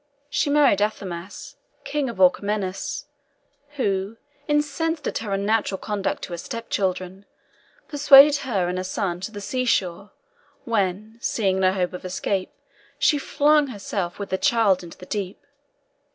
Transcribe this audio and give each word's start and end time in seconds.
She 0.31 0.49
married 0.49 0.81
Athamas, 0.81 1.57
king 1.83 2.09
of 2.09 2.19
Orchomenus, 2.19 3.05
who, 3.77 4.17
incensed 4.47 5.05
at 5.05 5.19
her 5.19 5.31
unnatural 5.31 5.77
conduct 5.77 6.23
to 6.23 6.33
her 6.33 6.39
step 6.39 6.71
children, 6.71 7.25
pursued 7.87 8.37
her 8.37 8.67
and 8.67 8.79
her 8.79 8.83
son 8.83 9.19
to 9.19 9.31
the 9.31 9.39
sea 9.39 9.63
shore, 9.65 10.09
when, 10.65 11.19
seeing 11.21 11.59
no 11.59 11.71
hope 11.71 11.93
of 11.93 12.03
escape, 12.03 12.49
she 12.97 13.19
flung 13.19 13.67
herself 13.67 14.17
with 14.17 14.31
her 14.31 14.37
child 14.37 14.81
into 14.83 14.97
the 14.97 15.05
deep. 15.05 15.39